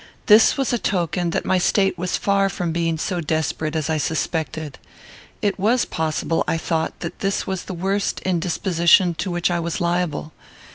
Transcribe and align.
This 0.25 0.57
was 0.57 0.73
a 0.73 0.79
token 0.79 1.29
that 1.29 1.45
my 1.45 1.59
state 1.59 1.95
was 1.95 2.17
far 2.17 2.49
from 2.49 2.71
being 2.71 2.97
so 2.97 3.21
desperate 3.21 3.75
as 3.75 3.87
I 3.87 3.99
suspected. 3.99 4.79
It 5.43 5.59
was 5.59 5.85
possible, 5.85 6.43
I 6.47 6.57
thought, 6.57 7.01
that 7.01 7.19
this 7.19 7.45
was 7.45 7.65
the 7.65 7.75
worst 7.75 8.19
indisposition 8.21 9.13
to 9.19 9.29
which 9.29 9.51
I 9.51 9.59
was 9.59 9.79
liable. 9.79 10.31